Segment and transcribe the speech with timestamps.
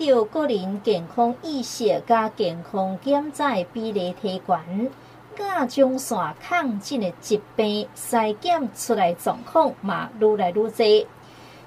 [0.00, 4.90] 着个人健康意识加健康检查比例提悬，
[5.36, 11.06] 甲状腺亢进的疾病筛检出来状况嘛愈来愈济。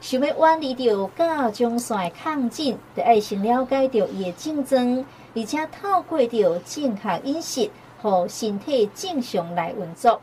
[0.02, 5.06] 想要远离到甲状腺亢进，得爱先了解到伊的症状，
[5.36, 7.70] 而且透过着正确饮食，
[8.02, 10.20] 和身体正常来运作。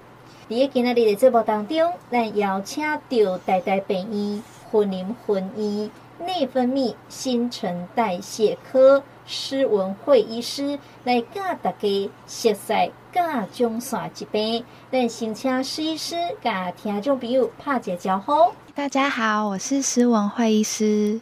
[0.49, 4.43] 伫个今仔日的节目当中，咱邀请到台大病医
[4.73, 5.89] 云林分院
[6.21, 14.65] 内分泌新陈代谢科施文慧医师来教大家熟悉甲状腺疾病。
[14.93, 18.53] 咱先请施医师甲听众朋友拍一个招呼。
[18.75, 21.21] 大家好，我是施文慧医师。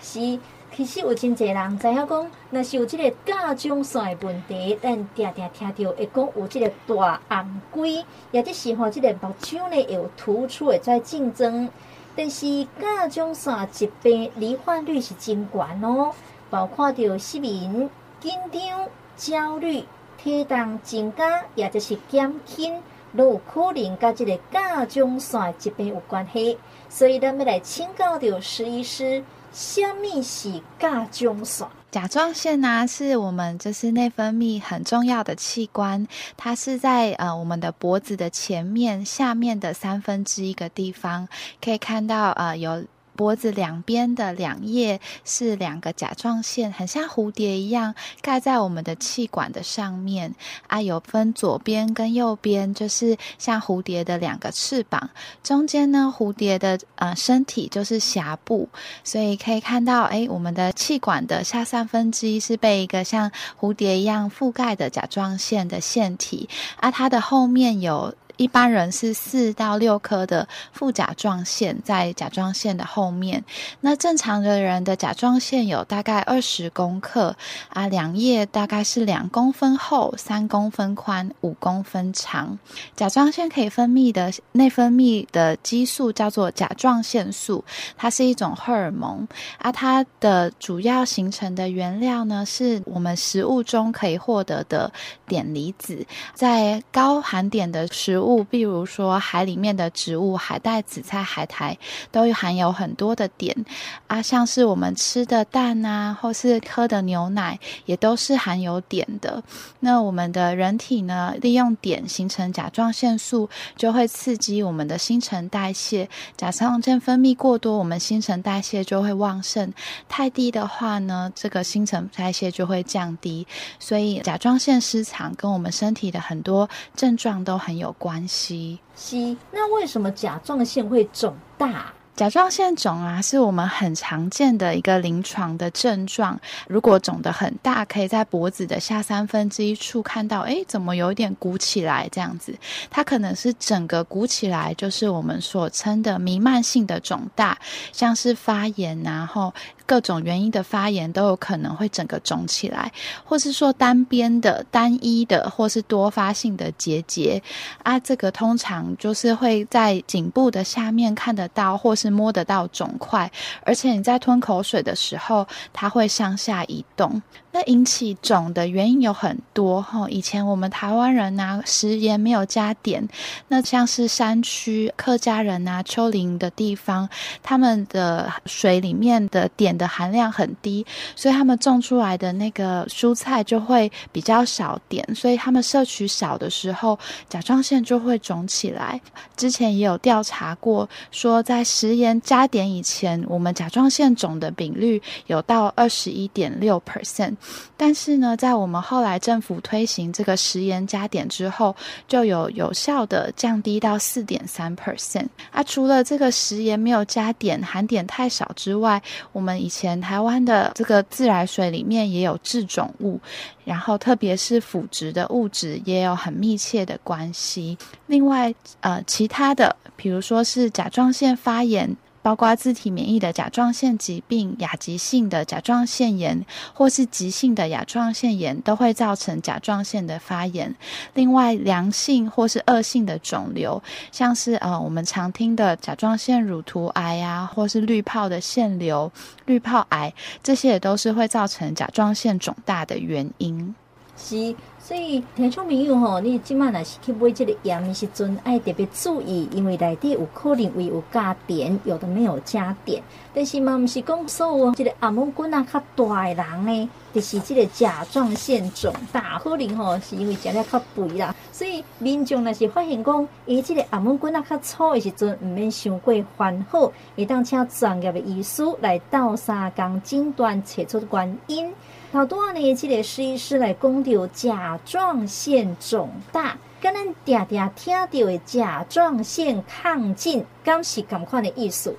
[0.00, 0.38] 是，
[0.78, 11.68] 其实有真侪人知影讲，若是有这个甲状腺的问题，咱常常听到会讲有这个大红龟，也就是吼这个目睭呢有突出的在竞争。
[12.14, 16.12] 但是甲状腺疾病罹患率是真悬哦，
[16.48, 17.90] 包括着失眠、
[18.20, 19.82] 紧张、焦虑、
[20.16, 22.80] 体重增加，也就是减轻，
[23.16, 26.56] 都有可能跟这个甲状腺疾病有关系。
[26.88, 31.66] 所以，咱们来请教着施医师，什么是甲状腺？
[31.90, 41.28] 甲状腺呢，是我们就是内分泌很重要的器官，它是在呃我们的脖子的前面下面的三分之一个地方，
[41.60, 42.84] 可以看到呃有。
[43.18, 50.32] 脖子两边的两叶是两个甲状腺，很像蝴蝶一样盖在我们的气管的上面
[50.68, 50.80] 啊。
[50.80, 55.10] 有分左边跟右边，就是像蝴蝶的两个翅膀。
[55.42, 58.68] 中间呢，蝴蝶的呃身体就是峡部，
[59.02, 66.92] 所以可以看到，哎，我们的气管的下三分之一是被一个像蝴蝶一样覆盖的甲状腺的腺体啊。
[66.92, 68.14] 它的后面有。
[68.38, 73.44] 一般人是四到六颗的副甲状腺在甲状腺的后面，
[73.80, 77.36] 那正常的人的甲状腺有大概二十公克
[77.70, 82.56] 啊，两叶大概是两公分厚、三公分宽、五公分长。
[82.94, 87.64] 甲状腺可以分泌的内分泌的激素叫做甲状腺素，
[87.96, 89.26] 它是一种荷尔蒙
[89.58, 94.92] 啊，它的主要形成的原料呢是我们食物中可以获得的
[95.26, 98.27] 碘离子，在高含碘的食物。
[98.28, 101.76] 物，比如说海里面的植物，海带、紫菜、海苔，
[102.12, 103.64] 都含有很多的碘
[104.06, 104.20] 啊。
[104.20, 109.42] 像是我们吃的蛋啊，或是喝的牛奶，也都是含有碘的。
[109.80, 116.08] 那我们的人体呢，利用碘形成甲状腺素，就会刺激我们的新陈代谢。
[116.36, 119.70] 甲状腺分泌过多，我们新陈代谢就会旺盛；
[120.08, 123.46] 太低的话呢，这个新陈代谢就会降低。
[123.78, 128.17] 所以甲状腺失常跟我们身体的很多症状都很有关。
[128.18, 131.92] 关系是，那为什么甲状腺会肿大？
[132.16, 136.36] 甲状腺肿啊，是我们很常见的一个临床的症状。
[136.66, 142.58] 如果肿得很大，可以在脖子的下三分之一处看到，哎，怎么有点鼓起来这样子？
[142.90, 147.56] 它可能是整个鼓起来，就是我们所称的弥漫性的肿大，
[147.92, 149.54] 像是发炎，然后。
[149.88, 152.92] 各种原因的发炎都有可能会整个肿起来，
[153.24, 157.42] 或是说单边的、单一的，或是多发性的结节
[157.82, 157.98] 啊。
[157.98, 163.32] 这个通常就是会在颈部的下面看得到，或是摸得到肿块，
[163.64, 167.22] 而且你在吞口水的时候，它会向下移动。
[167.50, 170.06] 那引起肿的原因有很多哈。
[170.08, 173.08] 以前我们台湾人呐，食盐没有加碘，
[173.48, 177.08] 那像是山区客家人呐、丘陵的地方，
[177.42, 180.84] 他们的水里面的碘的含量很低，
[181.16, 186.98] 所以他们种出来的那个蔬菜就会比较少碘，所以他们摄取少的时候，
[187.28, 189.00] 甲状腺就会肿起来。
[189.36, 197.34] 之前也有调查过，说在食盐加碘以前，我们甲状腺肿的比率有到二十一点六 percent，
[197.76, 201.74] 但是呢，在我们后来政府推行这个食盐加碘之后，
[202.06, 205.26] 就有有效的降低到四点三 percent。
[205.50, 209.00] 啊，除了这个食盐没有加碘，含碘太少之外，
[209.32, 213.20] 我们以前台湾的这个自来水里面也有致肿物，
[213.64, 217.78] 然后特别是腐殖的物质也有很密切的关系。
[218.06, 221.96] 另外，呃，其他的，比如说是甲状腺发炎。
[222.28, 226.44] 包括自体免疫的甲状腺疾病、亚急性的甲状腺炎，
[226.74, 230.76] 或是急性的甲状腺炎，都会造成甲状腺的发炎。
[231.14, 233.82] 另外，良性或是恶性的肿瘤，
[234.12, 239.10] 像是呃我们常听的甲状腺乳突癌啊，或是滤泡的腺瘤、
[239.46, 243.74] 滤泡癌，这些也都是会造成甲状腺肿大的原因。
[244.18, 244.54] 是。
[244.80, 253.02] 所以听众朋友吼，你即满若是去买这个盐的时阵，爱特别注意，因为内底有可能会有加碘，有的没有加碘。
[253.34, 261.34] 但是嘛，毋是讲所有即个阿母菌啊较大的人呢，就是这个甲状腺肿大，可能吼是因为食了较肥啦。
[261.52, 271.74] 所以民众若是发现讲，伊这个阿母菌啊较粗的时阵，毋免伤过烦恼，会当请专业的医师来倒三工诊断，找出原因。
[272.10, 281.94] 老多呢，这个施医师来讲到甲状腺肿大，跟咱常常听到的甲状腺亢进，敢是同款的意思。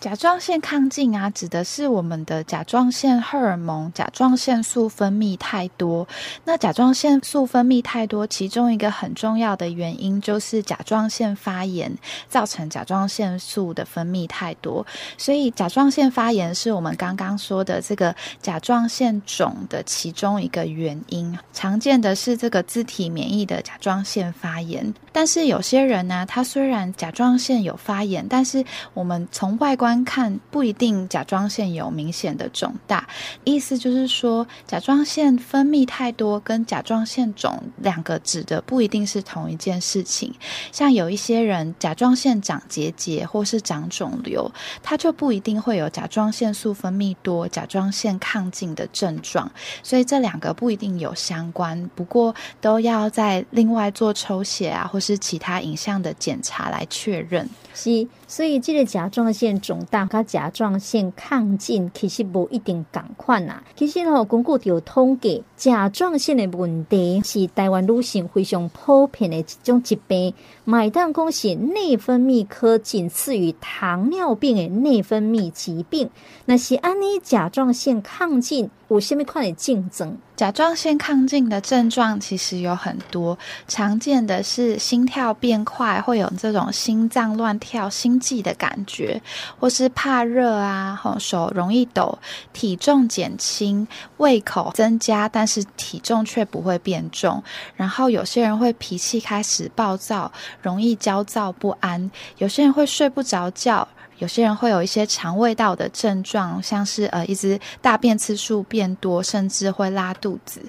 [0.00, 6.08] 甲状腺亢进啊，指的是我们的甲状腺荷尔蒙、甲状腺素分泌太多。
[6.44, 11.94] 那甲状腺素分泌太多，其中一个很重要的原因就是甲状腺发炎，
[12.30, 14.86] 造成甲状腺素的分泌太多。
[15.18, 21.38] 所以甲状腺发炎是我们刚刚说的这个甲状腺肿的其中一个原因。
[21.52, 24.94] 常见的是这个自体免疫的甲状腺发炎。
[25.12, 28.64] 但是有些人呢，他虽然甲状腺有发炎，但是
[28.94, 33.08] 我们从外观观看不一定甲状腺有明显的肿大，
[33.42, 40.32] 意思就是说甲状腺分泌太多跟甲状腺肿两个指的不一定是同一件事情。
[40.70, 44.48] 像有一些人甲状腺长结节或是长肿瘤，
[44.80, 49.50] 他就不一定会有甲状腺素分泌多、甲状腺亢进的症状，
[49.82, 51.90] 所以这两个不一定有相关。
[51.96, 57.48] 不过都要在另外做抽血啊，或是其他影像的检查来确认。
[57.74, 63.62] 是，所以这个甲状腺肿大跟甲状腺亢进其实无一定共款呐。
[63.76, 70.34] 其实吼，根据有统计，甲状腺的问题是台湾女性非常普遍的一种疾病。
[70.64, 76.10] 麦当讲是内分泌科仅次于糖尿病的内分泌疾病。
[76.44, 80.16] 那是安尼甲状腺亢进有虾米款的症状？
[80.40, 83.38] 甲状腺亢进的症状其实有很多，
[83.68, 89.20] 常见的是心跳变快，会有这种心脏乱跳、心悸的感觉，
[89.58, 92.18] 或是怕热啊，手容易抖，
[92.54, 97.44] 体重减轻，胃口增加，但是体重却不会变重。
[97.76, 100.32] 然后有些人会脾气开始暴躁，
[100.62, 103.86] 容易焦躁不安，有些人会睡不着觉。
[104.20, 110.62] 有些人会有一些肠胃道的症状，像是呃，一直大便次数变多，甚至会拉肚子。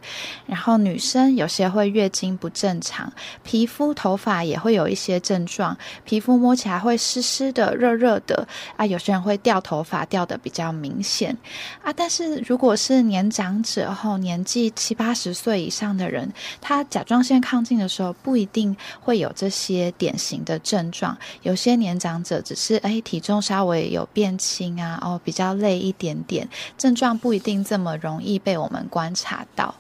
[0.46, 3.12] 然后女生有些会月经不正常，
[3.44, 8.86] 皮肤、头发也会有一些症状，皮肤摸起来会湿湿的、热热的啊。
[8.86, 11.38] 有些人会掉头发，掉得比较明显
[11.84, 11.92] 啊。
[11.92, 16.32] 但是如果是年长者后，年纪七八十岁以上的人，
[16.62, 21.18] 他甲状腺亢进的时候，不一定会有这些典型的症状。
[21.42, 23.41] 有些年长者只是哎，体重。
[23.42, 26.48] 稍微有变轻啊，哦，比较累一点点，
[26.78, 29.74] 症状不一定这么容易被我们观察到。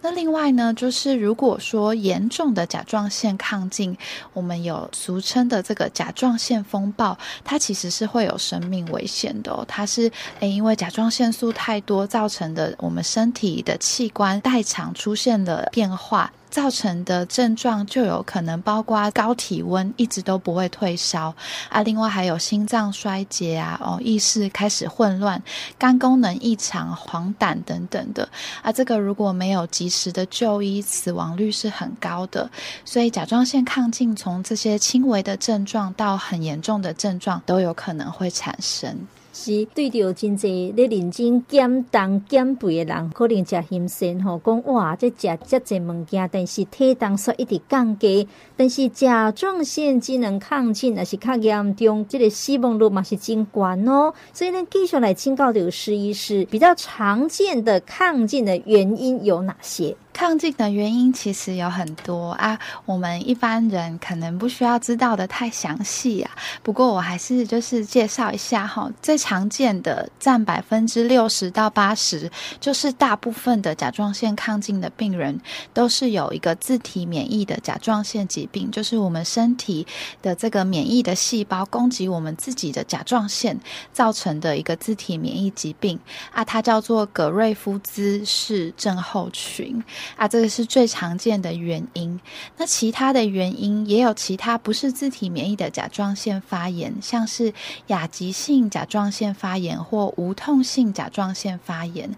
[0.00, 3.98] 那另外呢，就是如果说严重的甲状腺亢进，
[4.32, 9.64] 我们有俗称的这个甲状腺风暴，它其实是会有生命危险的哦。
[9.66, 10.08] 它是
[10.38, 16.32] 诶，因为甲状腺素太多造成的，我们身体的器官代偿出现了变化。
[16.50, 21.34] 造成的症状就有可能包括高体温一直都不会退烧
[21.68, 25.42] 啊，另外还有心脏衰竭啊，哦，意识开始混乱，
[25.78, 28.28] 肝功能异常，黄疸等等的
[28.62, 32.50] 啊，这个如果没有及时的就医，死亡率是很高的。
[32.84, 38.96] 所以甲状腺亢进从这些轻微的症状到很严重的症状都有可能会产生。
[39.38, 54.12] 是对着真济咧认真减重减肥的人，可能食咸鲜吼，讲哇，这食遮济物件，但是体重却一直降低，但是甲状腺机能亢进也是较严重，这个死亡率嘛是真高哦。
[54.32, 59.96] 所以呢，继续来请教刘师医师，比较常见的亢进的原因有哪些？
[60.18, 66.30] 抗进的原因其实有很多啊，我们一般人可能不需要知道的太详细啊。
[66.60, 75.40] 不过我还是就是介绍一下哈，最常见的占百分之六十到八十，就是大部分的甲状腺亢进的病人
[75.72, 79.86] 都是有一个自体免疫的甲状腺疾病，就是我们身体
[80.20, 83.56] 的这个免疫的细胞攻击我们自己的甲状腺
[83.92, 85.96] 造成的一个自体免疫疾病
[86.32, 89.80] 啊，它叫做葛瑞夫兹氏症候群。
[90.16, 92.20] 啊，这个是最常见的原因。
[92.56, 97.52] 那其他的原因也有其他不是自体免疫的甲状腺发炎，像是
[97.88, 102.10] 亚急性甲状腺发炎或无痛性甲状腺发炎。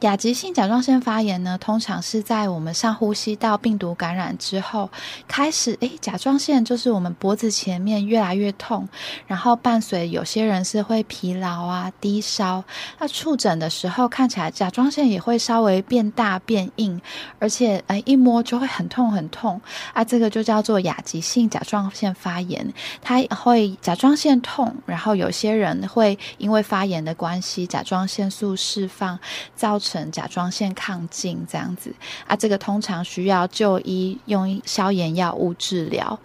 [0.00, 4.90] 亚急性甲状腺发炎呢，通常是在我们上呼吸道病毒感染之后
[5.26, 8.88] 开始，诶，甲状腺就是我们脖子前面越来越痛，
[9.26, 12.62] 然后伴随有些人是会疲劳啊、低烧。
[12.98, 17.00] 那触诊的时候看起来甲状腺也会稍微变大变硬。
[17.38, 19.60] 而且哎一摸就会很痛很痛。
[19.92, 29.18] 啊，这个就叫做亚急性甲状腺发炎，它会甲状腺痛，然后有些人会因为发炎的关系，甲状腺素释放
[29.54, 31.94] 造成甲状腺亢进这样子。
[32.26, 36.18] 啊，这个通常需要就医用消炎药物治疗。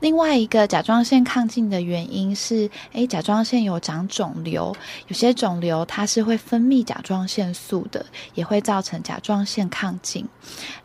[0.00, 4.76] 另外一个甲状腺亢进的原因是，诶，甲状腺有长肿瘤，
[5.08, 10.28] 有些肿瘤它是会分泌甲状腺素的，也会造成甲状腺亢进。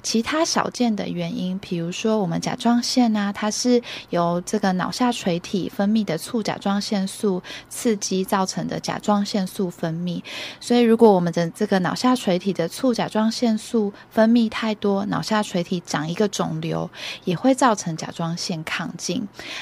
[0.01, 10.24] 其他少见的原因，比如说我们甲状腺啊，它是由这个脑下垂体分泌的促甲状腺素刺激造成的甲状腺素分泌，
[10.60, 16.89] 所以如果我们的这个脑下垂体的促甲状腺素分泌太多，脑下垂体长一个肿瘤，
[17.25, 18.89] 也会造成甲状腺亢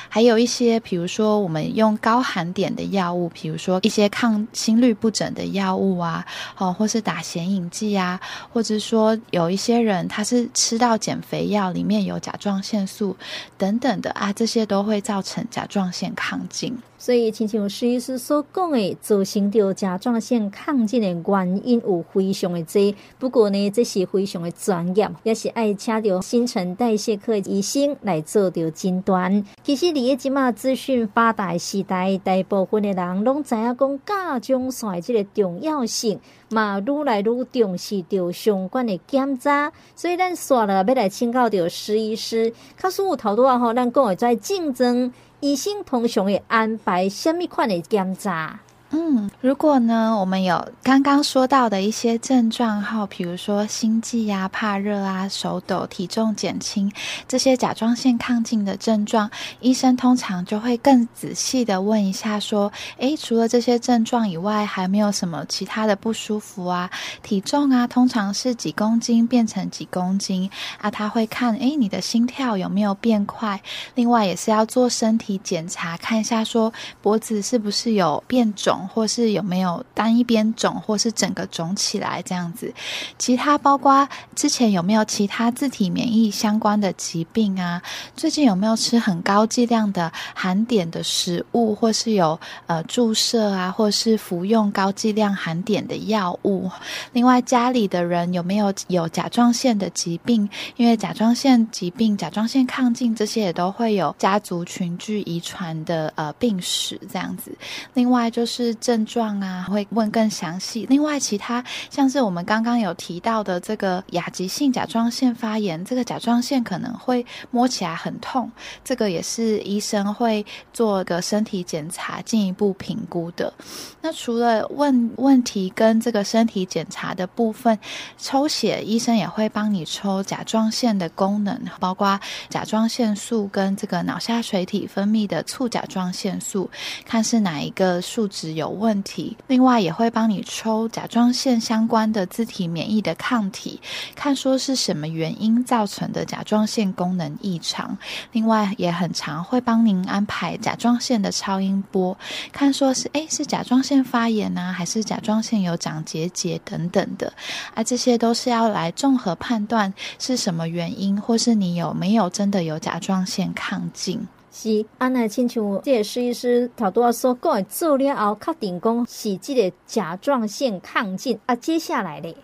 [0.09, 6.25] 还有一些，比如说我们用高含碘的药物，比如说一些抗心律不整的药物啊，
[6.57, 8.19] 哦，或是打显影剂啊，
[8.51, 13.15] 或者说有一些人他是吃到减肥药，里面有甲状腺素
[13.57, 16.77] 等等的啊，这些都会造成甲状腺亢进。
[16.99, 22.97] 所以，亲像施医师所讲的，造成着甲状腺亢进的原因有非常的多。
[23.17, 29.43] 不过呢，这是非常的专业，也是爱请着新陈代谢科医生来做着诊断。
[29.63, 39.71] 其实，你个即马资讯发达时代，大部分的人拢知影讲甲状腺这个重要性，嘛愈来愈重视着相关的检查。
[39.95, 45.13] 所以，咱刷了要来请教着施医师，卡数头多啊吼，咱讲的在竞争。
[45.41, 48.59] 医生通常会安排什么款的检查？
[48.91, 56.91] 嗯，如果呢，我们有刚刚说到的一些症状后，比如说心悸、啊、怕热啊、手抖、体重减轻
[57.25, 59.31] 这些甲状腺亢进的症状，
[59.61, 66.91] 医生通常就会更仔细的问一下，说，诶，除了这些症状以外，还没有什么其他的不舒服啊？
[67.23, 70.91] 体重啊，通常是几公斤变成几公斤啊？
[70.91, 73.61] 他会看，诶，你的心跳有没有变快？
[73.95, 78.85] 另外也是要做身体检查，看一下说脖子是不是有变肿。
[78.93, 82.73] 或是有没有单一边肿，或是整个肿起来这样子？
[83.17, 87.81] 其他包括之前有没有其他自体免疫相关的疾病啊？
[88.15, 96.69] 最近有没有吃很高剂量的含碘的食物，或是有呃注射啊，或是服用高剂量含碘的药物？
[97.11, 100.49] 另外家里的人有没有有甲状腺的疾病？
[100.77, 107.55] 因为甲状腺疾病、甲状腺亢进这些也都会有家族群聚遗传的呃病史这样子。
[107.93, 108.69] 另外就是。
[108.79, 110.85] 症状状啊，会问更详细。
[110.89, 118.49] 另外，其他像是我们刚刚有提到的这个亚急性甲状腺发炎，这个甲状腺可能会摸起来很痛，
[118.81, 123.53] 这个也是医生会做个身体检查，进一步评估的。
[123.99, 127.77] 那除了问问题跟这个身体检查的部分，
[128.17, 136.69] 抽血医生也会帮你抽甲状腺的功能，包括甲状腺素跟这个脑下垂体分泌的促甲状腺素，
[137.03, 139.08] 看是哪一个数值有问题，
[139.47, 143.79] 另外也会帮你抽甲状腺相关的自体免疫的抗体，
[144.15, 147.97] 看说是什么原因造成的甲状腺功能异常。
[148.31, 152.17] 另外也很常会帮您安排甲状腺的超音波，
[152.51, 157.33] 看说是诶是甲状腺发炎啊，还是甲状腺有长结节等等的，
[157.73, 164.27] 啊这些都是要来综合判断是什么原因，或是你有没有真的有甲状腺亢进。
[164.51, 172.35] 是，安尼亲像即个施医师头拄仔所讲诶，做了后确定讲是即个甲状腺亢进啊，接下来咧。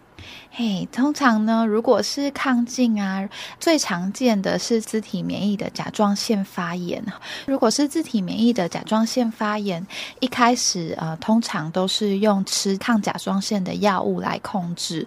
[0.58, 3.28] 嘿，通常呢，如果是抗进啊，
[3.60, 7.04] 最常见的是自体免疫的甲状腺发炎。
[7.46, 9.86] 如果是自体免疫的甲状腺发炎，
[10.22, 15.06] 一开始呃，通常都是用吃抗甲状腺的药物来控制。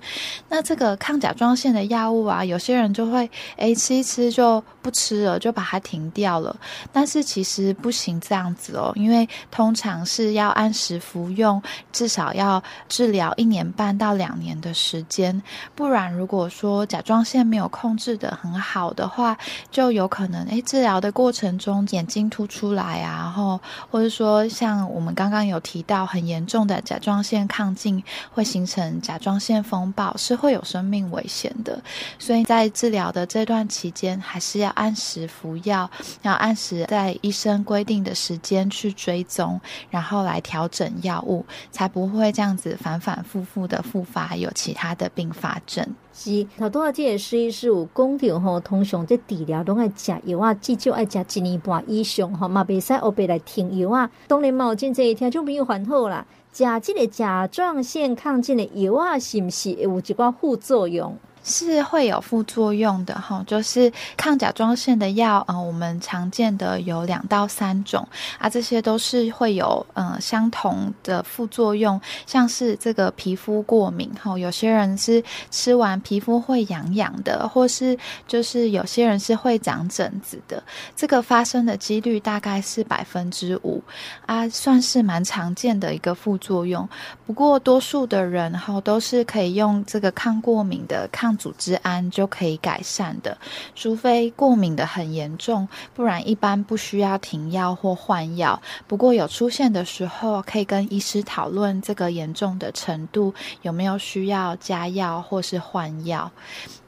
[0.50, 6.54] 那这个抗甲状腺的药物啊，有些人就会诶吃一吃就不吃了，就把它停掉了。
[6.92, 15.42] 但是其实不行这样子哦，因为通常是要按时服用，至少要治疗一年半到两年的时间。
[15.74, 19.36] 不然，如果说甲状腺没有控制得很好的话，
[19.70, 23.60] 就有可能诶，治疗的过程中眼睛凸出来啊，然后
[23.90, 31.80] 或者说像我们刚刚有提到很严重的甲状腺亢进，会形成甲状腺风暴，是会有生命危险的。
[32.18, 35.90] 所以在治疗的这段期间，还是要按时服药，
[36.22, 39.60] 要按时在医生规定的时间去追踪，
[39.90, 54.10] 然后来调整药物，才不会这样子反反复复的复发，有其他的并发症是，头拄仔这个施医师有讲到吼，通常这治疗拢爱食药啊，至少爱食一年半以上吼，嘛袂使后边来停药啊。
[54.26, 61.16] 当然嘛有真济听众朋友烦恼啦，食这个甲状腺亢进的药啊，是不是会有一寡副作用？
[61.48, 68.06] 是会有副作用的哈，就是抗甲状腺的药，嗯、呃，我们常见的有两到三种
[68.38, 80.62] 啊，这些都是会有嗯、呃、相同的副作用，像是这个皮肤过敏哈，有些人是吃完皮肤会痒痒的，或是就是有些人是会长疹子的，
[80.94, 83.82] 这个发生的几率大概是百分之五
[84.26, 86.86] 啊，算是蛮常见的一个副作用。
[87.26, 93.38] 不过多数的人哈都是可以用这个抗过敏的抗组织胺就可以改善的，
[93.74, 98.60] 除非过敏的很严重，不然一般不需要停药或换药。
[98.86, 106.30] 不过有出现的时候，可以跟医师讨论这个严重的程度，有没有需要加药或是换药。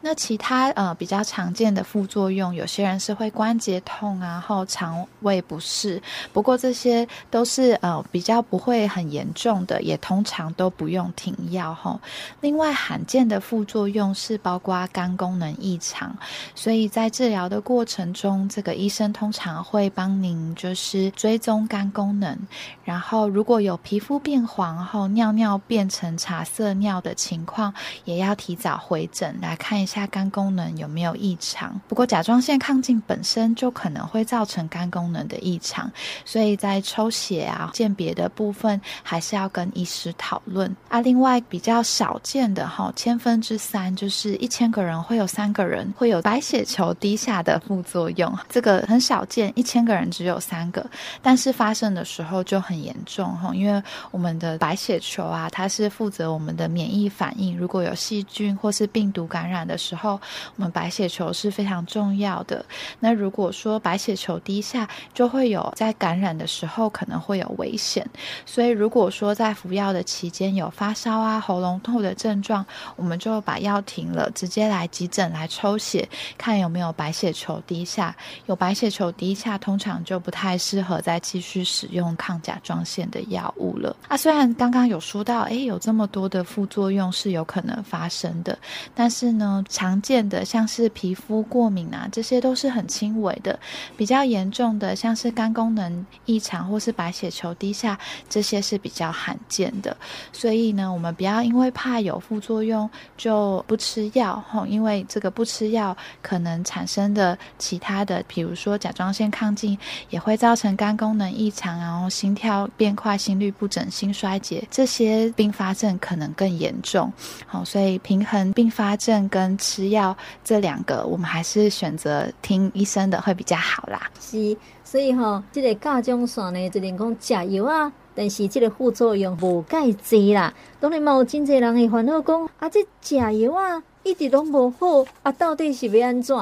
[0.02, 6.02] 那其他呃比较常见的副作用，有些人是会关节痛啊，后肠胃不适。
[6.32, 12.00] 不过这些都是呃比较不会很严重的，也通常都不用停药哈。
[12.40, 16.16] 另外罕见的副作用是包括肝功能异常，
[16.54, 22.38] 所以在治疗的过程中，这个医生通常会帮您就是追踪肝功能，
[22.84, 27.74] 然后如果有皮肤变黄后尿尿变成茶色尿的情况，
[28.06, 31.80] 也要提早回诊来看一下肝功能有没有异常。
[31.88, 35.90] 不过甲状腺亢进本身就可能会造成肝功能的异常，
[36.24, 41.00] 所以在抽血啊鉴别的部分还是要跟医师讨论啊。
[41.00, 50.88] 另外比较少见的哈，千分之三就是一千个人会有三个人会有白血球低下的副作用，这个很少见，一千个人只有三个，
[51.20, 60.20] 但是发生的时候就很严重哈，因为我们的白血球啊，它是负责我们的免疫反应，如果有细菌或是病毒感染的时候，
[60.56, 62.64] 我们白血球是非常重要的。
[63.00, 68.06] 那如果说白血球低下，就会有在感染的时候可能会有危险。
[68.44, 72.64] 所以如果说在服药的期间有发烧啊、喉咙痛的症状，
[72.96, 76.06] 我们就把药停了，直接来急诊来抽血，
[76.36, 78.14] 看有没有白血球低下。
[78.46, 83.96] 有白血球低下，通常就不太适合再继续使用抗甲状腺的药物了。
[84.08, 88.58] 啊，虽然刚刚有说到，哎，有这么多的副作用是有可能发生的，
[88.94, 93.58] 但是呢，常见的像是皮肤过敏啊，这些都是很轻微的。
[93.96, 99.96] 比较严重的，像是肝功能异常或是白血球低下，这些是比较罕见的。
[100.32, 109.78] 所以呢，我们不要因为怕有副作用就不吃药，吼，因为这个不吃药可能产生的其他的，比如说甲状腺亢进，
[110.08, 117.12] 也会造成肝功能异常，然后心跳变快、心律不整、心衰竭这些并发症可能更严重。
[117.46, 124.10] 好，所以平衡并发症跟吃药这两个，我们还是选择听医生的会比较好啦。
[124.18, 127.92] 是，所以吼、哦，这个甲状腺呢，只能讲吃药啊。
[128.12, 136.36] 但是这个副作用无介济啦，当然嘛有真济人会烦恼讲，啊，这食药啊一直拢无好，啊，到底是要安怎？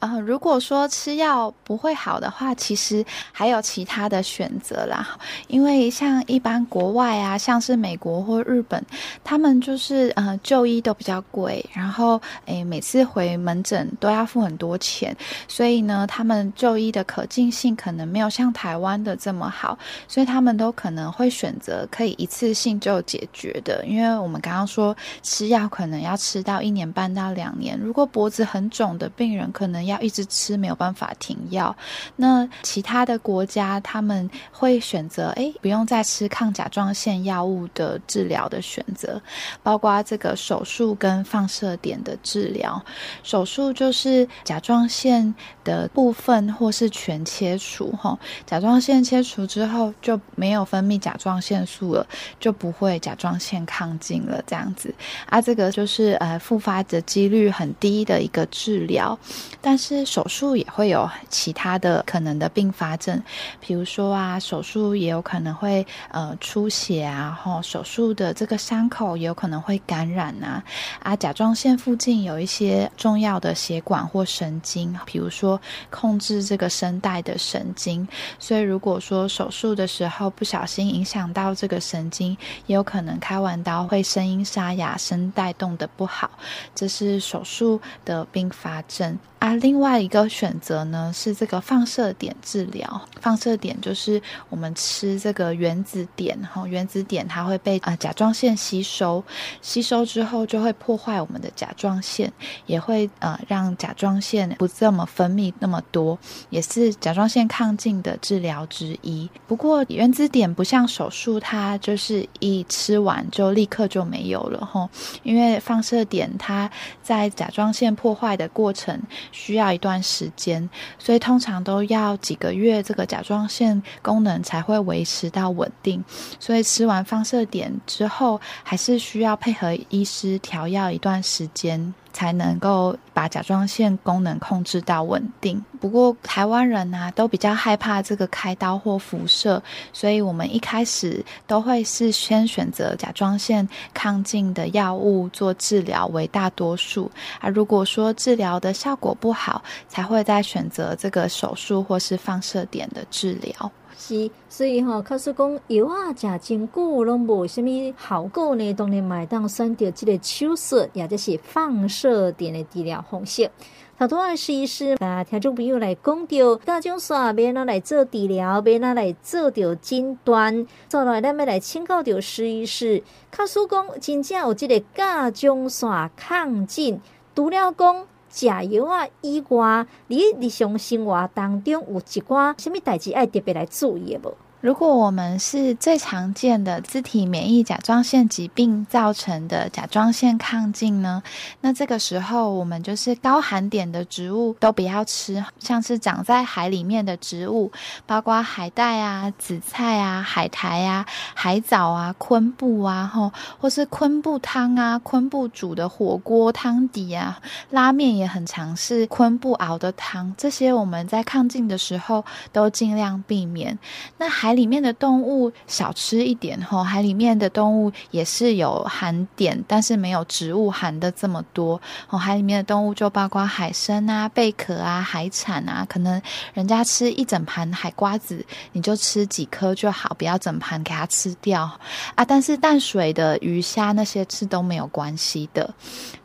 [0.00, 5.18] 啊、呃，如果说吃药不会好的话，其实还有其他的选择啦。
[5.48, 8.80] 因为像一般国外啊，像是美国或日本，
[9.24, 15.16] 他们就是呃就医都比较贵，然后诶每次回门诊都要付很多钱，
[15.48, 23.84] 所以呢，他们就医的可进性可能没有像台湾的这么好，所以他们都可能会选择可以一次性就解决的。
[23.84, 29.87] 因为我们刚刚说吃药可能要吃到一年半到两年，如果脖子很肿的病人可能。
[29.88, 31.74] 要一直吃没有办法停药，
[32.16, 39.20] 那其他的国家他们会选择诶，不用再吃抗甲状腺药物的治疗的选择，
[39.62, 42.82] 包括这个手术跟放射点的治疗。
[43.22, 52.06] 手术就是甲状腺的部分或是全切除，哈，甲状腺切除之后就没有分泌甲状腺素了，
[52.40, 54.92] 就不会甲状腺亢进了，这样子。
[55.26, 59.16] 啊，这个就是呃复发的几率很低的一个治疗，
[59.60, 63.22] 但是手术也会有其他的可能的并发症，
[63.60, 70.62] 比如说啊，手术也有可能会呃出血啊，然后手术的这个伤口也有可能会感染啊，
[71.02, 75.60] 啊，甲状腺附近有一些重要的血管或神经，比如说
[75.90, 78.06] 控制这个声带的神经，
[78.38, 82.36] 所以如果说手术的时候不小心影响到这个神经，
[82.66, 86.30] 也有可能开完刀会声音沙哑，声带动得不好，
[86.74, 89.18] 这是手术的并发症。
[89.38, 93.00] 啊，另外一个选择呢是这个放射碘治疗。
[93.20, 99.22] 放射碘就是我们吃这个原子碘，哈，原子碘它会被呃甲状腺吸收，
[99.62, 102.32] 吸收之后就会破坏我们的甲状腺，
[102.66, 106.18] 也会呃让甲状腺不这么分泌那么多，
[106.50, 109.30] 也是甲状腺亢进的治疗之一。
[109.46, 114.90] 不过原子碘不像手术，它就是一吃完就立刻就没有了，哈，
[115.22, 116.68] 因为放射碘它
[117.04, 119.00] 在甲状腺破坏的过程。
[119.32, 126.04] 需要一段时间，所以通常都要几个月，这个甲状腺功能才会维持到稳定。
[126.38, 131.94] 所以吃完放射碘之后，还是需要配合医师调药一段时间。
[132.18, 135.64] 才能够把甲状腺功能控制到稳定。
[135.78, 147.48] 不过台湾人呢、啊，都比较害怕这个开刀或辐射，所以我们一开始都会是先选择甲状腺亢进的药物做治疗为大多数啊。
[147.48, 153.70] 如果说治疗的效果不好，才会再选择这个手术或是放射点的治疗。
[153.96, 158.72] 是，所以吼，假使讲药啊，食真久拢无什么效果呢？
[158.74, 163.50] 当然买当选择这个手术，也就是放射碘的治疗方式。
[163.98, 173.02] 头拄仔是医师啊，听众朋友来讲到，甲状腺要哪来做治疗，要哪来做着诊断，再来咱要来请教着施医师。
[173.32, 177.00] 假使讲真正有这个甲状腺亢进，
[177.34, 178.06] 除了讲。
[178.30, 184.34] 食药啊以外，你日常生活当中有一寡什物代志爱特别来注意的无？
[184.60, 191.22] 如果我们是最常见的自体免疫甲状腺疾病造成的甲状腺亢进呢，
[191.60, 197.70] 那这个时候我们就是高含碘的植物都不要吃，像是长在海里面的植物，
[198.04, 207.40] 包括海带啊、紫菜啊、海苔啊、海藻啊、昆布啊，吼，或是昆布汤啊、昆布煮的火锅汤底啊，
[207.70, 213.78] 拉面也很常是昆布熬的汤，这些我们在亢进的时候都尽量避免。
[214.16, 221.78] 那海海里面的动物少吃一点吼，海里面的动物也是有含碘，但是没有植物含的这么多。
[222.08, 226.22] 哦，海里面的动物就包括海参啊、贝壳啊、海产啊，可能
[226.54, 231.70] 人家吃一整盘海瓜子，你就吃几颗就好，不要整盘给它吃掉
[232.14, 232.24] 啊。
[232.24, 235.74] 但是淡水的鱼虾那些吃都没有关系的。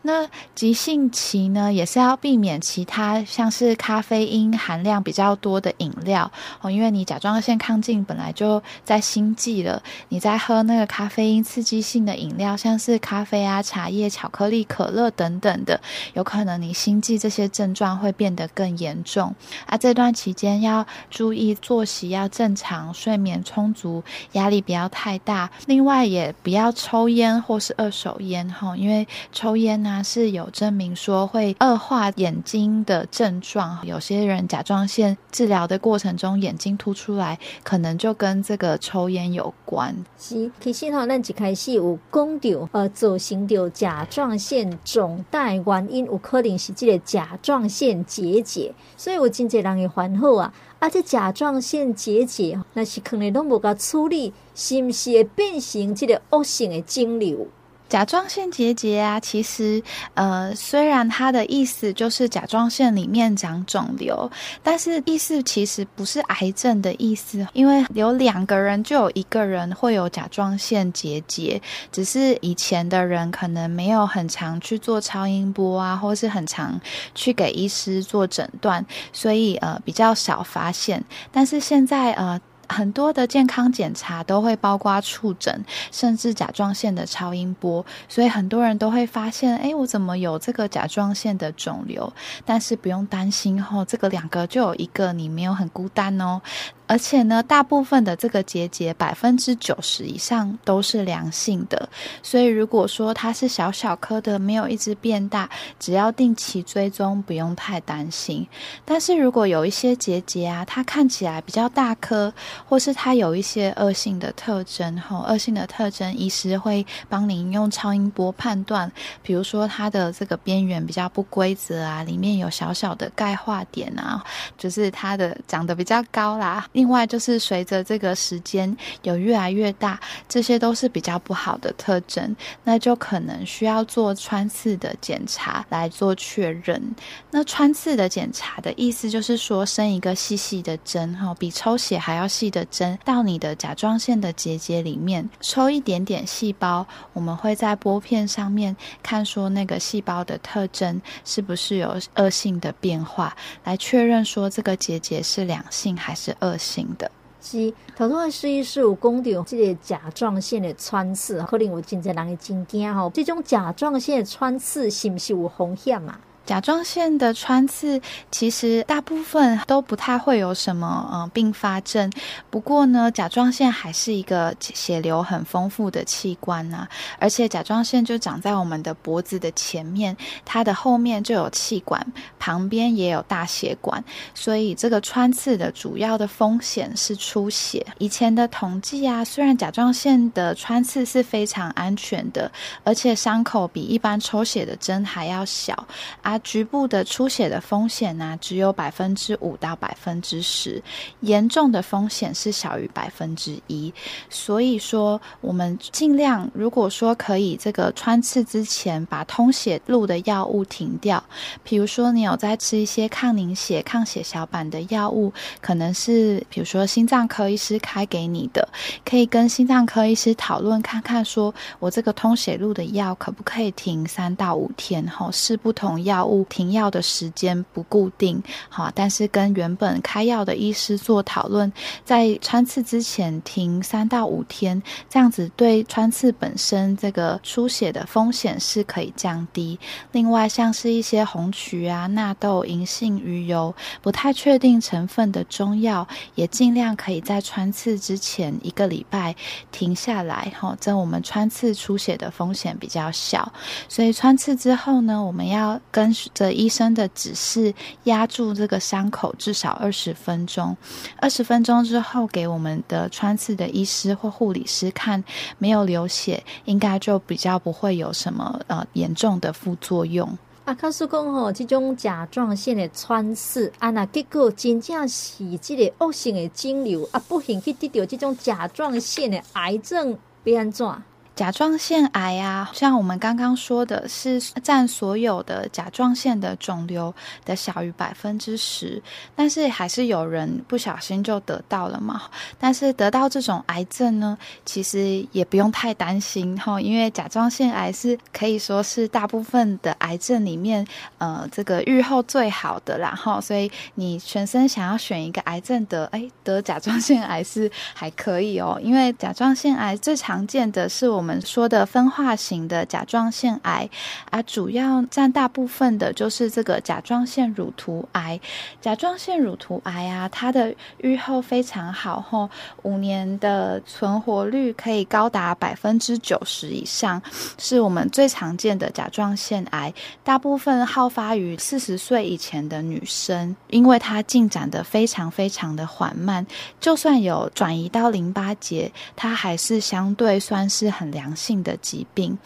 [0.04, 6.32] 那急性期呢，也是要避免其他像是咖啡因含量比较多的饮料
[6.62, 8.02] 哦，因为你甲状腺亢进。
[8.06, 15.82] 本本来就在心悸了，你在喝那个咖啡因刺激性的饮料，像是咖啡啊、茶叶、巧克力、可乐等等的，
[16.14, 19.34] 有可能你心悸这些症状会变得更严重。
[19.66, 25.50] 啊，这段期间要注意作息要正常，睡眠充足，压力不要太大。
[25.66, 33.80] 另外也不要抽烟或是二手烟哈，因为抽烟呢、是有证明说会恶化眼睛的症状。
[33.84, 37.98] 有些人甲状腺治疗的过程中眼睛凸出来，可能。
[38.04, 39.96] 就跟这个抽烟有关。
[40.20, 50.54] 是，其实哈，咱一开始有讲到，呃，造成到甲状腺肿大原因，有可能是这个甲状腺结节，所以有真侪人会烦恼啊。
[50.80, 57.48] 啊，这甲状腺结节，那是可能拢无甲处理，是不是会变成这个恶性的肿瘤？
[57.94, 59.80] 甲状腺结节啊，其实
[60.16, 64.28] 呃，虽然它的意思就是甲状腺里面长肿瘤，
[64.64, 76.82] 但是意思其实不是癌症的意思，因为有两个人就有一个人会有甲状腺结节，只是以前的人可能没有很常去做超音波啊，或是很常
[77.14, 82.42] 去给医师做诊断，所以呃比较少发现，但是现在呃。
[82.68, 92.12] 很多的健康检查都会包括触诊，甚至甲状腺的超音波，所以很多人都会发现，哎，我怎么有这个甲状腺的肿瘤？
[92.46, 96.42] 但是不用担心哦，这个两个就有一个，你没有很孤单哦。
[96.86, 101.90] 而且呢，大部分的这个结节，百分之九十以上都是良性的。
[102.22, 108.46] 所以如果说它是小小颗的，没有一直变大，只要定期追踪，不用太担心。
[108.84, 112.32] 但是如果有一些结节啊，它看起来比较大颗，
[112.68, 118.92] 或是它有一些恶性的特征，吼，恶性的特征，医师会帮您用超音波判断。
[119.22, 124.24] 比如说它的这个边缘比较不规则啊，里面有小小的钙化点啊，
[124.58, 126.68] 就是它的长得比较高啦。
[126.74, 136.96] 另外就是随着这个时间有越来越大，这些都是比较不好的特征，那就可能需要做穿刺的检查来做确认。
[137.32, 156.63] 那穿刺的检查的意思就是说，伸一个细细的针，哈，比抽血还要细的针，到你的甲状腺的结节里面，抽一点点细胞，我们会在玻片上面看说那个细胞的特征是不是有恶性的变化，来确认说这个结节是良性还是恶性
[156.98, 157.12] 的。
[157.42, 166.18] 是，头头的施医师有讲到这个甲状腺的穿刺，可能有真侪人会真惊吼，这种甲状腺的穿刺是不是有风险啊？
[166.46, 172.12] 甲状腺的穿刺其实大部分都不太会有什么嗯并发症，
[172.50, 182.06] 不过呢，甲状腺还是一个血流很丰富的器官呐、啊，而且甲状腺就长在我们的脖子的前面，它的后面就有气管，
[182.38, 184.04] 旁边也有大血管，
[184.36, 187.86] 所以这个穿刺的主要的风险是出血。
[188.00, 192.52] 以前的统计啊，虽然甲状腺的穿刺是非常安全的，
[192.84, 195.74] 而且伤口比一般抽血的针还要小
[196.22, 196.33] 啊。
[196.40, 200.82] 局部的出血的风险呢、只有百分之五到百分之十，
[201.22, 203.94] 严重的风险是小于百分之一。
[204.30, 211.24] 所以说，我们尽量，如果说可以，这个穿刺之前把通血路的药物停掉，
[211.64, 218.68] 比如说你有在吃一些抗凝血、抗血小板的药物，可能是比如说心脏科医师开给你的，
[219.06, 225.08] 可以跟心脏科医师讨论看看，说我这个通血路的药可不可以停三到五天？
[225.08, 226.23] 吼，是不同药。
[226.26, 231.72] 物停药的时间不固定，好，但是跟原本开药的医师做讨论，
[232.04, 239.80] 在穿刺之前停三到五天，这样子对穿刺本身这个出血的风险是可以降低。
[240.12, 249.36] 另外，像是一些红曲啊、纳豆、银杏、鱼油，不太确定成分的中药，也尽量可以在穿刺之前一个礼拜
[249.72, 253.52] 停下来，哈，这我们穿刺出血的风险比较小。
[253.90, 257.74] 所以穿刺之后呢，我们要跟着医生的指示
[258.04, 260.76] 压住这个伤口至少二十分钟，
[261.18, 265.24] 二十分钟之后给我们的穿刺的医师或护理师看，
[265.58, 270.38] 没有流血，应该就比较不会有什么呃严重的副作用。
[270.66, 280.88] 啊，告诉讲吼，这种甲状腺的穿刺，啊，那结果真正是这个恶性的肿瘤，啊，不幸去得到这种甲状腺的癌症，变安怎？
[281.36, 287.12] 甲状腺癌啊，像我们刚刚说的是占所有的甲状腺的肿瘤
[287.44, 289.02] 的小于百分之十，
[289.36, 292.22] 但是还是有人不小心就得到了嘛。
[292.60, 300.86] 但是得到这种癌症呢，其实也不用太担心哈，因为甲状腺癌是可以说是大部分的癌症里面，
[301.18, 303.42] 呃，这个预后最好的啦哈。
[303.42, 313.90] 所以你全身想要选一个癌症得，哎，得甲状腺癌是还可以哦，因为甲状腺癌最常见的是我我们说的分化型的甲状腺癌
[314.30, 318.38] 啊，主要占大部分的就是这个甲状腺乳突癌。
[318.82, 322.50] 甲状腺乳突癌啊，它的预后非常好，吼，
[322.82, 327.22] 五年的存活率可以高达百分之九十以上，
[327.58, 329.94] 是我们最常见的甲状腺癌。
[330.26, 336.46] 大部分好发于四十岁以前的女生，因为它进展得非常非常的缓慢，
[336.82, 341.13] 就算有转移到淋巴结，它还是相对算是很。
[341.14, 342.38] 良性的疾病，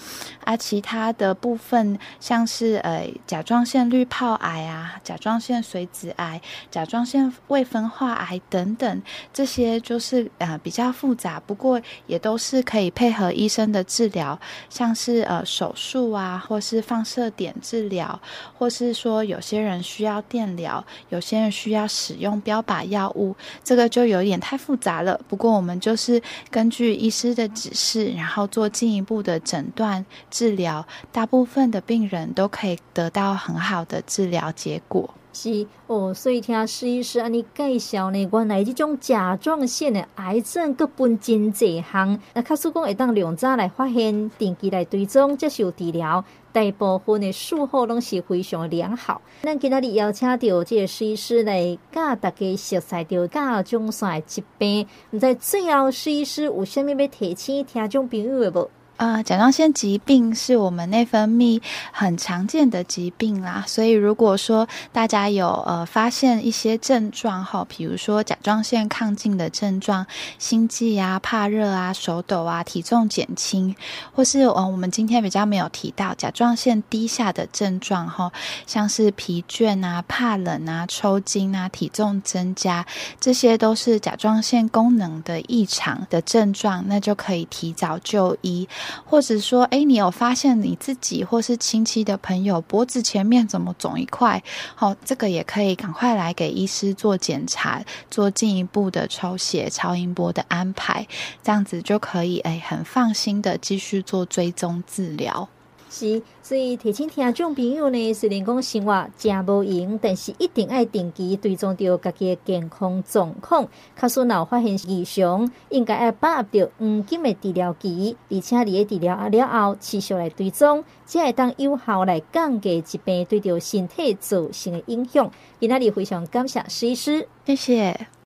[0.43, 9.01] 啊、其他的部分像是呃甲状腺滤泡癌啊、甲状腺髓子癌、甲状腺未分化癌等等，
[9.33, 14.37] 这些就是呃比较复杂，不过也都是可以配合医生的治疗，
[14.69, 18.19] 像是呃手术啊，或是放射点治疗，
[18.57, 25.19] 或是说有些人需要电疗，有些人需要使用标靶药物，这个就有点太复杂了。
[25.29, 28.45] 不过我们就是根据医师的指示，然后。
[28.57, 35.13] 做进一步的诊断治疗，大部分的病人都可以得到很好的治疗结果。
[35.37, 49.21] 是哦，所以听施医师安尼介绍呢，原来这种甲状腺的癌症各分真侪项，那卡叔讲会当两早来发现，定期来追踪接受治疗，大部分的术后拢是非常良好。
[49.43, 58.69] 咱今仔日邀请到这个施医师来教大家熟悉到甲状腺疾病，毋知最后施医师有啥物要提醒听众朋友的无？
[58.97, 70.05] 呃，甲状腺疾病是我们内分泌很常见的疾病啦，所以如果说大家有呃发现一些症状哈，比如说甲状腺亢进的症状，
[70.39, 73.75] 心悸啊、怕热啊、手抖啊、体重减轻，
[74.15, 78.31] 或是呃我们今天比较没有提到甲状腺低下的症状哈，
[78.65, 82.83] 像是疲倦啊、怕冷啊、抽筋啊、体重增加，
[83.19, 88.67] 这些都是甲状腺功能的异常的症状，那就可以提早就医。
[89.05, 94.43] 或者说，哎，你有发现你自己或是亲戚的朋友脖子前面怎么肿一块？
[94.75, 101.07] 好，这个也可以赶快来给医师做检查，做进一步的抽血、超音波的安排，
[101.43, 105.49] 这样子就可以哎很放心的继续做追踪治疗。
[105.89, 113.67] 是，所以提醒听众朋友呢，虽然讲生活真无闲，但是一定要定期追踪着家己的健康状况。
[113.95, 125.31] 假使若发现异常，应该要把握着黄金的治疗期，而且你的治疗了后持续来追踪，才会当有效来降低疾病对着身体造成的影响。
[125.59, 128.16] 今天非常感谢施医师，谢谢。